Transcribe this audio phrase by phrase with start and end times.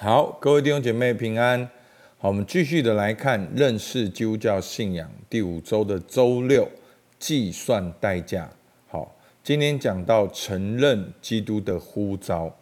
[0.00, 1.68] 好，各位弟兄姐妹平安。
[2.18, 6.68] 好，我们继续的来看认识基督教信仰第五周的周六，
[7.18, 8.48] 计算代价。
[8.86, 12.54] 好，今天讲到承认基督的呼召。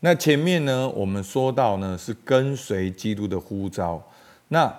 [0.00, 4.06] 那前面呢，我们说到呢是跟随基督的呼召。
[4.48, 4.70] 那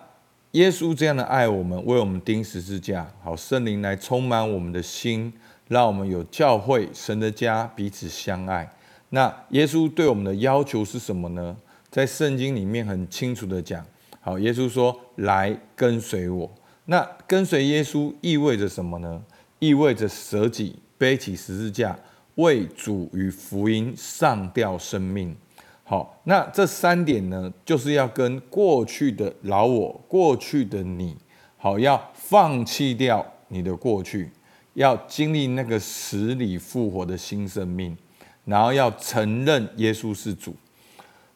[0.52, 3.12] 耶稣这样的爱我们，为我们钉十字架。
[3.24, 5.34] 好，圣灵来充满我们的心，
[5.68, 8.72] 让我们有教会神的家，彼此相爱。
[9.10, 11.58] 那耶稣对我们的要求是什么呢？
[11.98, 13.84] 在圣经里面很清楚的讲，
[14.22, 16.48] 好，耶稣说：“来跟随我。”
[16.86, 19.20] 那跟随耶稣意味着什么呢？
[19.58, 21.98] 意味着舍己，背起十字架，
[22.36, 25.36] 为主与福音上吊生命。
[25.84, 31.18] 好，那这三点呢，就是要跟过去的老我、过去的你，
[31.58, 34.30] 好，要放弃掉你的过去，
[34.76, 37.98] 要经历那个死里复活的新生命。
[38.46, 40.56] 然后要承认耶稣是主。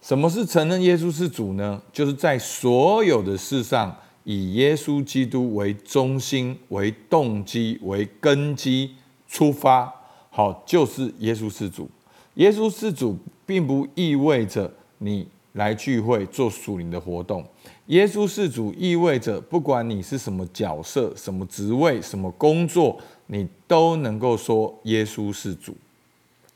[0.01, 1.81] 什么是承认耶稣是主呢？
[1.93, 8.95] 就是在所有的事上以耶稣基督为中心、为动机、为根基
[9.27, 9.93] 出发。
[10.31, 11.89] 好，就是耶稣是主。
[12.35, 17.45] 耶稣是主，并不意味着你来聚会做属灵的活动。
[17.87, 25.75] 耶稣是主，意味着不管你是什么角色、什么职位、什么工作，你都能够说耶稣是主。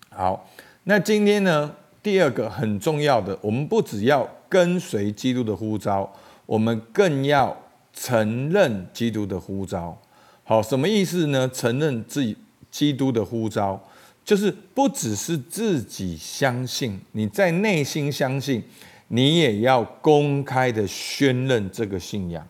[0.10, 0.48] 好，
[0.86, 1.76] 那今天呢，
[2.06, 6.08] 第二个很重要的，我们不只要跟随基督的呼召，
[6.46, 7.58] 我们更要
[7.92, 10.00] 承认基督的呼召。
[10.44, 11.50] 好，什么意思呢？
[11.52, 12.38] 承认自己
[12.70, 13.84] 基督的呼召，
[14.24, 18.64] 就是不只是自己相信，你在内心相信，
[19.08, 22.48] 你也要公开的宣认这个信仰。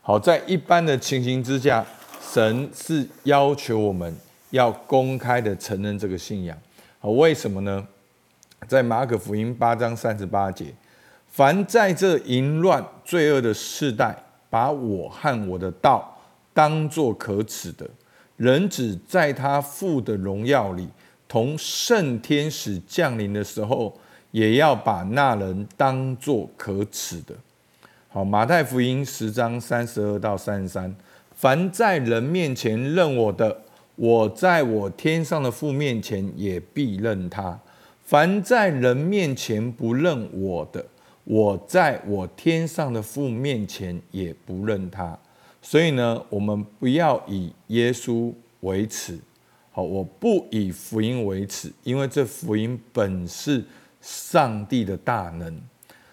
[0.00, 1.84] 好，在一般的情形之下，
[2.32, 4.16] 神是要求我们
[4.50, 6.56] 要公开的承认这个信仰。
[7.00, 7.84] 好，为什么呢？
[8.68, 10.66] 在马可福音八章三十八节，
[11.28, 14.16] 凡在这淫乱罪恶的世代，
[14.48, 16.16] 把我和我的道
[16.54, 17.88] 当作可耻的，
[18.36, 20.88] 人只在他父的荣耀里，
[21.26, 23.98] 同圣天使降临的时候，
[24.30, 27.34] 也要把那人当作可耻的。
[28.08, 30.94] 好，马太福音十章三十二到三十三，
[31.34, 33.62] 凡在人面前认我的。
[33.94, 37.52] 我在我天上的父面前也必认他；
[38.12, 40.84] 凡在人面前不认我的，
[41.24, 45.18] 我在我天上的父面前也不认他。
[45.62, 48.30] 所以呢，我们不要以耶稣
[48.60, 49.18] 为耻。
[49.70, 53.64] 好，我不以福音为耻，因为这福音本是
[54.02, 55.58] 上帝的大能。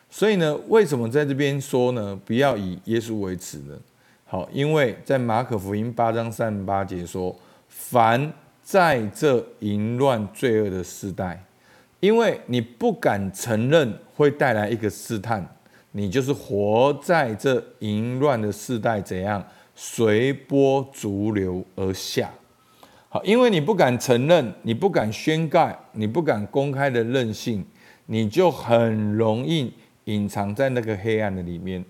[0.09, 2.17] 所以呢，为什么在这边说呢？
[2.23, 3.77] 不要以耶稣为耻呢？
[4.23, 7.35] 好，因为在马可福音八章三十八节说。
[7.67, 8.33] 凡
[8.63, 11.43] 在这淫乱罪恶的时代，
[11.99, 15.45] 因为你不敢承认，会带来一个试探，
[15.91, 19.43] 你就是活在这淫乱的世代，怎样
[19.75, 22.29] 随波逐流而下。
[23.09, 27.65] 好，因为你不敢承认，你不敢宣告，你不敢公开的任性，
[28.05, 29.73] 你就很容易
[30.05, 31.83] 隐藏在那个黑暗的里面。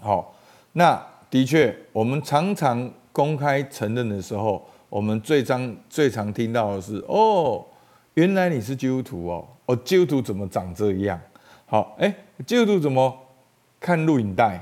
[0.00, 0.34] 好，
[0.72, 4.66] 那的确，我们常常公开承认的时候。
[4.90, 7.62] 我们最常最常听到的是哦，
[8.18, 11.20] 原来你是基督徒哦，哦，基督徒怎么长这样？
[11.66, 12.12] 好，哎，
[12.44, 13.16] 基督徒怎么
[13.78, 14.60] 看录影带？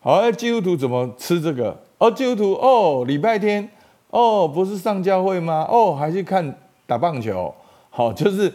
[0.00, 1.78] 好，哎，基督徒怎么吃这个？
[1.98, 3.68] 哦，基督徒哦，礼拜天
[4.08, 5.66] 哦，不是上教会吗？
[5.70, 7.54] 哦，还去看打棒球？
[7.90, 8.50] 好，就是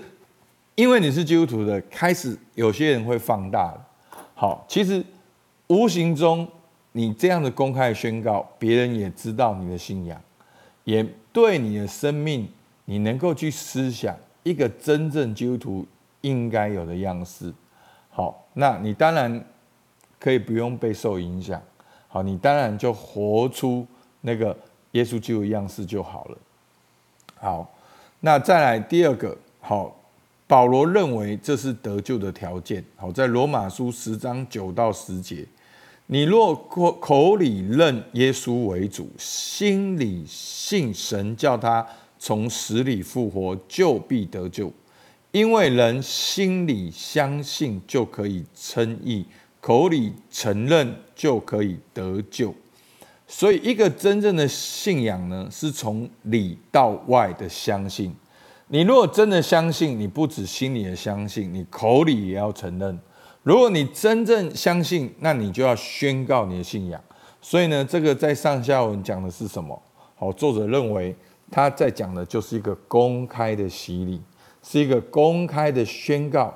[0.74, 3.72] 因为你是基督徒的，开始有些人会放大。
[4.34, 5.06] 好，其实
[5.68, 6.48] 无形中
[6.94, 10.20] 你这样的公开宣告，别人也知道你的信仰。
[10.86, 12.50] 也对你的生命，
[12.86, 15.86] 你能够去思想一个真正基督徒
[16.22, 17.54] 应该有的样式。
[18.10, 19.44] 好，那你当然
[20.20, 21.62] 可以不用被受影响。
[22.08, 23.86] 好，你当然就活出
[24.22, 24.56] 那个
[24.92, 26.38] 耶稣基督的样式就好了。
[27.36, 27.72] 好，
[28.20, 29.96] 那再来第二个，好，
[30.48, 32.84] 保罗认为这是得救的条件。
[32.96, 35.46] 好，在罗马书十章九到十节。
[36.08, 41.86] 你若口口里认耶稣为主，心里信神叫他
[42.20, 44.72] 从死里复活，就必得救。
[45.32, 49.26] 因为人心里相信就可以称义，
[49.62, 52.54] 口里承认就可以得救。
[53.28, 58.12] 所以，一个真正的信仰呢，是从里到外的相信。
[58.70, 63.00] 你如果真的相信，你不止心里的相信，你口里也要承认。
[63.44, 67.00] 如果你真正相信，那你就要宣告你的信仰。
[67.40, 69.80] 所以呢，这个在上下文讲的是什么？
[70.16, 71.16] 好，作者认为
[71.52, 74.22] 他在讲的就是一个公开的洗礼，
[74.62, 76.54] 是一个公开的宣告。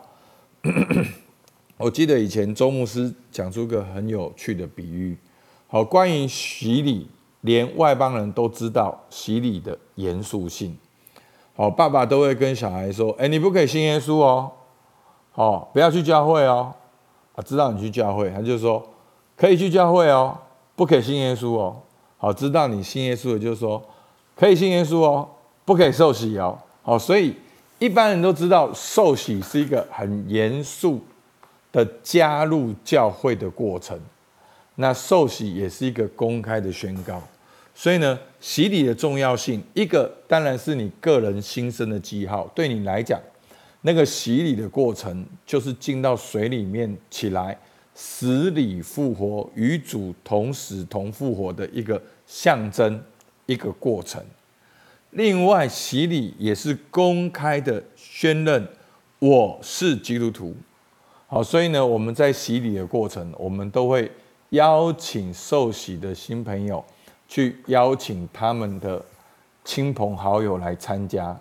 [1.78, 5.18] 我记得以前周牧师讲出个很有趣的比喻，
[5.68, 7.10] 好，关于洗礼，
[7.42, 10.78] 连外邦人都知道洗礼的严肃性。
[11.56, 14.52] 好，爸爸都会跟小孩说：“哎，你不可以信耶稣哦，
[15.32, 16.74] 好，不要去教会哦。”
[17.36, 18.88] 啊，知道你去教会，他就说
[19.36, 20.38] 可以去教会哦，
[20.76, 21.82] 不可以信耶稣哦。
[22.18, 23.84] 好，知道你信耶稣的，就是说
[24.36, 25.30] 可以信耶稣哦，
[25.66, 26.58] 不可以受洗哦。
[26.82, 27.36] 好，所以
[27.80, 31.02] 一般人都知道受洗是一个很严肃
[31.72, 34.00] 的加入教会的过程。
[34.76, 37.22] 那受洗也是一个公开的宣告。
[37.76, 43.20] 所以呢，洗礼的重要性，一个当然是你个人新生的记号，对你来讲。
[43.82, 47.58] 那个洗礼的过程，就是进到水里面起来，
[47.94, 53.04] 死里复活，与主同死同复活的一个象征，
[53.46, 54.24] 一个过程。
[55.12, 58.68] 另外，洗礼也是公开的宣认
[59.20, 60.56] 我是基督徒。
[61.28, 64.12] 好，所以呢，我们在洗礼的过程，我们都会
[64.50, 66.84] 邀请受洗的新朋友，
[67.28, 69.04] 去邀请他们的
[69.64, 71.40] 亲朋好友来参加。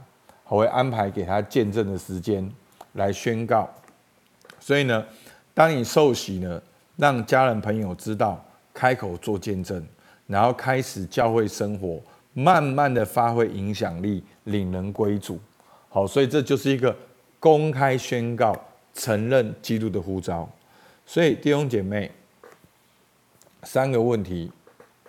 [0.49, 2.47] 我会安排给他见证的时间
[2.93, 3.67] 来宣告，
[4.61, 5.03] 所以呢，
[5.55, 6.61] 当你受洗呢，
[6.97, 8.45] 让家人朋友知道，
[8.75, 9.83] 开口做见证，
[10.33, 12.01] 然后开始教会生活，
[12.33, 15.39] 慢慢的发挥影响力，领人归主。
[15.91, 16.97] 好，所以这就是一个
[17.39, 18.59] 公开宣告，
[18.95, 20.49] 承认基督的呼召。
[21.05, 22.11] 所以弟兄姐妹，
[23.65, 24.51] 三个问题：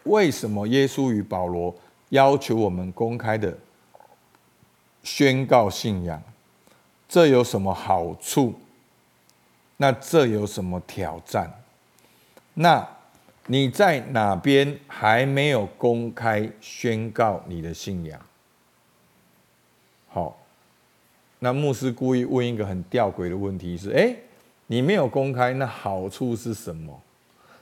[0.03, 1.73] 为什么耶稣与保罗
[2.09, 3.57] 要求我们公开的？
[5.03, 6.21] 宣告信仰，
[7.07, 8.53] 这有什么好处？
[9.77, 11.49] 那这有什么挑战？
[12.53, 12.85] 那
[13.47, 18.19] 你在哪边还没有公开宣告你的信仰？
[20.07, 20.37] 好，
[21.39, 24.15] 那牧师故意问一个很吊诡的问题是：诶，
[24.67, 27.01] 你没有公开，那好处是什么？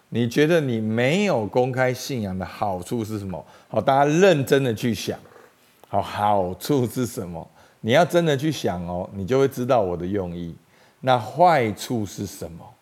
[0.10, 3.44] 你觉得你没有公开信仰的好处是什么？
[3.70, 5.18] 好，大家认真的去想。
[5.88, 7.50] 好，好处是什么？
[7.80, 10.56] 你要真的去想哦，你就会知道我的用意。
[11.00, 12.74] 那坏处是什么？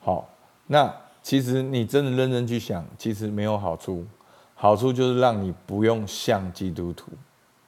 [0.00, 0.28] 好，
[0.66, 4.06] 那其实你真的认真去想，其实没有好处。
[4.54, 7.10] 好处就是让你不用像基督徒，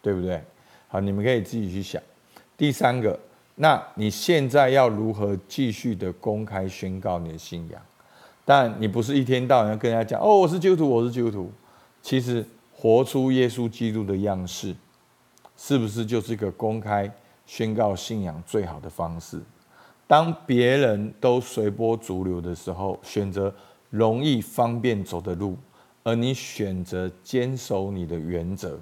[0.03, 0.43] 对不对？
[0.89, 2.03] 好，你们可以自己去想。
[2.57, 3.19] 第三个，
[3.57, 7.81] 那你现在要如何继续的公开宣告你的信仰？
[8.45, 11.53] 但你不是一天到晚要跟人家讲哦，我是基督徒，我是基督徒。
[12.03, 12.45] 其实。
[12.83, 14.75] 活出耶稣基督的样式，
[15.55, 17.13] 是不是就是一个公开
[17.45, 19.39] 宣告信仰最好的方式？
[20.11, 23.55] 当别人都随波逐流的时候，选择
[23.91, 25.57] 容易方便走的路，
[26.03, 28.77] 而你选择坚守你的原则，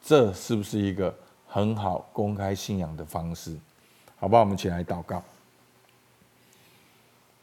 [0.00, 1.14] 这是不是一个
[1.46, 3.54] 很好公开信仰的方式？
[4.16, 4.40] 好吧？
[4.40, 5.22] 我们起来祷告。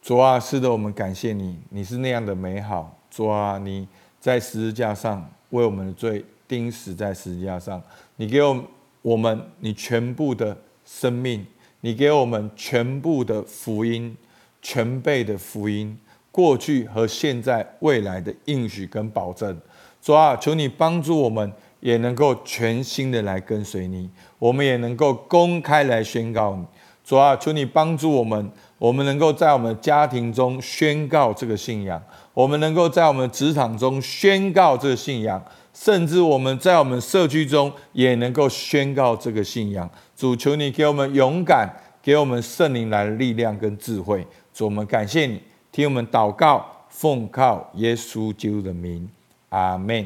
[0.02, 2.98] 主啊，是的，我们感谢你，你是那样的美好。
[3.12, 3.88] 主啊，你
[4.20, 5.30] 在十字架上。
[5.52, 7.80] 为我们的罪钉死在十字架上，
[8.16, 8.64] 你给我
[9.04, 11.46] 我们你全部的生命，
[11.82, 14.16] 你给我们全部的福音，
[14.62, 15.98] 全备的福音，
[16.32, 19.58] 过去和现在未来的应许跟保证。
[20.02, 26.66] 主啊，求你帮助我们，也能够全心的来跟随你，我们也能够公开来宣告你。
[27.04, 32.02] 主啊，求你帮助我们，我们能够在我们家庭中宣告这个信仰。
[32.34, 35.44] 我们能够在我们职场中宣告这个信仰，
[35.80, 39.90] 甚至我们在我们社区中也能够宣告这个信仰。
[40.14, 44.28] 主，求你给我们勇敢，给我们圣灵来的力量跟智慧。
[44.54, 49.10] 主，我们感谢你，听我们祷告，奉靠耶稣基督的名，
[49.48, 50.06] 阿门。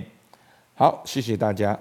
[0.76, 1.80] 好，谢谢大家。